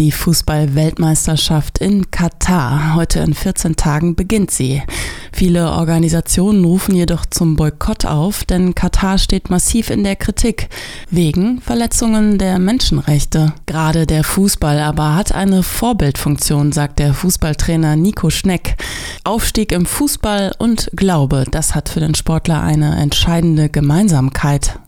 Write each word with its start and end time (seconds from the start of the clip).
die 0.00 0.12
Fußball-Weltmeisterschaft 0.12 1.76
in 1.76 2.10
Katar. 2.10 2.94
Heute 2.94 3.18
in 3.20 3.34
14 3.34 3.76
Tagen 3.76 4.14
beginnt 4.16 4.50
sie. 4.50 4.82
Viele 5.30 5.72
Organisationen 5.72 6.64
rufen 6.64 6.94
jedoch 6.94 7.26
zum 7.26 7.54
Boykott 7.54 8.06
auf, 8.06 8.44
denn 8.44 8.74
Katar 8.74 9.18
steht 9.18 9.50
massiv 9.50 9.90
in 9.90 10.02
der 10.02 10.16
Kritik 10.16 10.70
wegen 11.10 11.60
Verletzungen 11.60 12.38
der 12.38 12.58
Menschenrechte. 12.58 13.52
Gerade 13.66 14.06
der 14.06 14.24
Fußball 14.24 14.78
aber 14.78 15.16
hat 15.16 15.32
eine 15.32 15.62
Vorbildfunktion, 15.62 16.72
sagt 16.72 16.98
der 16.98 17.12
Fußballtrainer 17.12 17.94
Nico 17.96 18.30
Schneck. 18.30 18.76
Aufstieg 19.24 19.70
im 19.70 19.84
Fußball 19.84 20.52
und 20.58 20.90
Glaube, 20.96 21.44
das 21.50 21.74
hat 21.74 21.90
für 21.90 22.00
den 22.00 22.14
Sportler 22.14 22.62
eine 22.62 22.96
entscheidende 22.96 23.68
Gemeinsamkeit. 23.68 24.78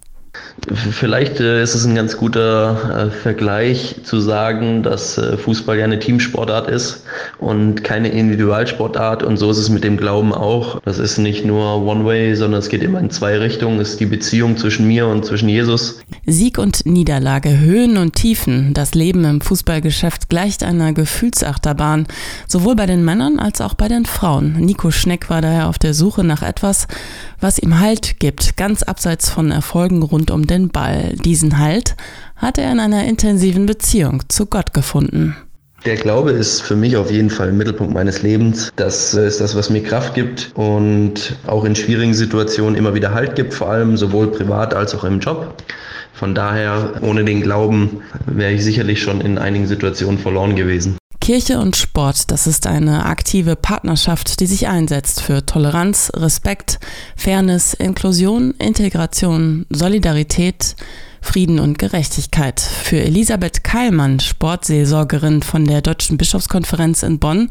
Vielleicht 0.92 1.40
äh, 1.40 1.62
ist 1.62 1.74
es 1.74 1.84
ein 1.84 1.94
ganz 1.94 2.16
guter 2.16 3.08
äh, 3.08 3.10
Vergleich 3.10 3.96
zu 4.04 4.20
sagen, 4.20 4.82
dass 4.82 5.18
äh, 5.18 5.36
Fußball 5.36 5.76
ja 5.76 5.84
eine 5.84 5.98
Teamsportart 5.98 6.68
ist 6.68 7.04
und 7.38 7.84
keine 7.84 8.08
Individualsportart. 8.08 9.22
Und 9.22 9.36
so 9.36 9.50
ist 9.50 9.58
es 9.58 9.68
mit 9.68 9.84
dem 9.84 9.96
Glauben 9.96 10.32
auch. 10.32 10.80
Das 10.82 10.98
ist 10.98 11.18
nicht 11.18 11.44
nur 11.44 11.82
One-Way, 11.84 12.36
sondern 12.36 12.60
es 12.60 12.68
geht 12.68 12.82
immer 12.82 13.00
in 13.00 13.10
zwei 13.10 13.38
Richtungen. 13.38 13.78
Es 13.80 13.90
ist 13.90 14.00
die 14.00 14.06
Beziehung 14.06 14.56
zwischen 14.56 14.86
mir 14.86 15.06
und 15.06 15.24
zwischen 15.26 15.48
Jesus. 15.48 16.00
Sieg 16.24 16.58
und 16.58 16.86
Niederlage, 16.86 17.58
Höhen 17.58 17.98
und 17.98 18.14
Tiefen. 18.14 18.72
Das 18.72 18.94
Leben 18.94 19.24
im 19.24 19.40
Fußballgeschäft 19.40 20.30
gleicht 20.30 20.62
einer 20.62 20.92
Gefühlsachterbahn. 20.92 22.06
Sowohl 22.46 22.76
bei 22.76 22.86
den 22.86 23.04
Männern 23.04 23.38
als 23.38 23.60
auch 23.60 23.74
bei 23.74 23.88
den 23.88 24.06
Frauen. 24.06 24.54
Nico 24.60 24.90
Schneck 24.92 25.28
war 25.28 25.42
daher 25.42 25.68
auf 25.68 25.78
der 25.78 25.92
Suche 25.92 26.24
nach 26.24 26.42
etwas, 26.42 26.86
was 27.40 27.58
ihm 27.58 27.80
Halt 27.80 28.20
gibt, 28.20 28.56
ganz 28.56 28.82
abseits 28.82 29.28
von 29.28 29.50
Erfolgen 29.50 30.02
rund 30.02 30.21
um 30.30 30.46
den 30.46 30.68
Ball. 30.68 31.14
Diesen 31.24 31.58
Halt 31.58 31.96
hat 32.36 32.58
er 32.58 32.70
in 32.72 32.80
einer 32.80 33.04
intensiven 33.04 33.66
Beziehung 33.66 34.22
zu 34.28 34.46
Gott 34.46 34.72
gefunden. 34.72 35.36
Der 35.84 35.96
Glaube 35.96 36.30
ist 36.30 36.62
für 36.62 36.76
mich 36.76 36.96
auf 36.96 37.10
jeden 37.10 37.28
Fall 37.28 37.48
im 37.48 37.56
Mittelpunkt 37.56 37.92
meines 37.92 38.22
Lebens. 38.22 38.72
Das 38.76 39.14
ist 39.14 39.40
das, 39.40 39.56
was 39.56 39.68
mir 39.68 39.82
Kraft 39.82 40.14
gibt 40.14 40.52
und 40.54 41.36
auch 41.46 41.64
in 41.64 41.74
schwierigen 41.74 42.14
Situationen 42.14 42.76
immer 42.76 42.94
wieder 42.94 43.12
Halt 43.12 43.34
gibt, 43.34 43.52
vor 43.52 43.68
allem 43.68 43.96
sowohl 43.96 44.28
privat 44.30 44.74
als 44.74 44.94
auch 44.94 45.02
im 45.02 45.18
Job. 45.18 45.56
Von 46.12 46.36
daher, 46.36 46.92
ohne 47.00 47.24
den 47.24 47.42
Glauben 47.42 48.02
wäre 48.26 48.52
ich 48.52 48.62
sicherlich 48.62 49.02
schon 49.02 49.20
in 49.20 49.38
einigen 49.38 49.66
Situationen 49.66 50.20
verloren 50.20 50.54
gewesen. 50.54 50.96
Kirche 51.22 51.60
und 51.60 51.76
Sport, 51.76 52.32
das 52.32 52.48
ist 52.48 52.66
eine 52.66 53.06
aktive 53.06 53.54
Partnerschaft, 53.54 54.40
die 54.40 54.46
sich 54.46 54.66
einsetzt 54.66 55.20
für 55.20 55.46
Toleranz, 55.46 56.10
Respekt, 56.16 56.80
Fairness, 57.14 57.74
Inklusion, 57.74 58.54
Integration, 58.58 59.64
Solidarität, 59.70 60.74
Frieden 61.20 61.60
und 61.60 61.78
Gerechtigkeit. 61.78 62.58
Für 62.58 63.00
Elisabeth 63.00 63.62
Keilmann, 63.62 64.18
Sportseelsorgerin 64.18 65.42
von 65.42 65.64
der 65.64 65.80
Deutschen 65.80 66.18
Bischofskonferenz 66.18 67.04
in 67.04 67.20
Bonn, 67.20 67.50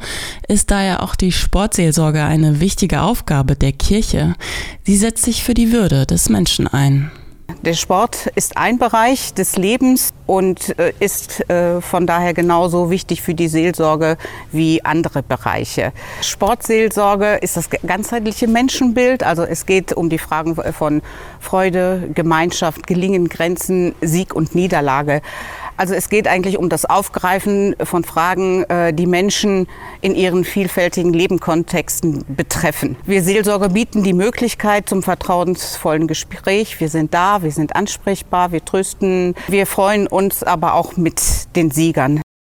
ist 0.50 0.70
daher 0.70 1.02
auch 1.02 1.16
die 1.16 1.32
Sportseelsorge 1.32 2.26
eine 2.26 2.60
wichtige 2.60 3.02
Aufgabe 3.02 3.56
der 3.56 3.72
Kirche. 3.72 4.36
Sie 4.84 4.98
setzt 4.98 5.24
sich 5.24 5.46
für 5.46 5.54
die 5.54 5.72
Würde 5.72 6.06
des 6.06 6.28
Menschen 6.28 6.68
ein. 6.68 7.10
Der 7.62 7.74
Sport 7.74 8.28
ist 8.36 8.58
ein 8.58 8.78
Bereich 8.78 9.34
des 9.34 9.56
Lebens 9.56 10.14
und 10.26 10.78
äh, 10.80 10.94
ist 11.00 11.50
äh, 11.50 11.82
von 11.82 12.08
daher 12.08 12.34
genauso 12.34 12.90
wichtig 12.90 13.22
für 13.22 13.34
die 13.34 13.48
Seelsorge 13.48 14.18
wie 14.52 14.84
andere 14.84 15.24
Bereiche. 15.24 15.92
Sportseelsorge 16.22 17.36
ist 17.42 17.58
das 17.58 17.70
ganzheitliche 17.70 18.48
Menschenbild. 18.48 19.24
Also 19.24 19.44
es 19.44 19.66
geht 19.66 19.94
um 19.94 20.10
die 20.10 20.18
Fragen 20.18 20.56
von 20.56 21.02
Freude, 21.40 22.10
Gemeinschaft, 22.14 22.88
Gelingen, 22.88 23.30
Grenzen, 23.30 23.94
Sieg 24.02 24.34
und 24.34 24.56
Niederlage. 24.56 25.22
Also 25.82 25.96
es 25.96 26.10
geht 26.10 26.28
eigentlich 26.28 26.60
um 26.60 26.70
das 26.70 26.86
Aufgreifen 26.86 27.76
von 27.84 28.04
Fragen, 28.04 28.66
äh, 28.66 28.94
die 28.94 29.08
Menschen 29.08 29.66
in 30.02 30.14
ihren 30.14 30.44
vielfältigen 30.44 31.12
Lebenkontexten 31.12 32.24
betreffen. 32.28 32.98
Wir 33.04 33.24
Seelsorger 33.24 33.70
bieten 33.70 34.04
die 34.04 34.14
Möglichkeit 34.14 34.88
zum 34.88 35.02
vertrauensvollen 35.02 36.08
Gespräch. 36.08 36.80
Wir 36.80 36.88
sind 36.88 37.16
da, 37.16 37.42
wir 37.42 37.50
sind 37.50 37.76
ansprechbar, 37.76 38.52
wir 38.52 38.64
trösten. 38.64 39.34
Wir 39.48 39.66
freuen 39.66 40.06
uns 40.06 40.44
aber 40.44 40.76
auch 40.76 40.98
mit 40.98 41.20
den 41.56 41.72
Siegern. 41.72 42.21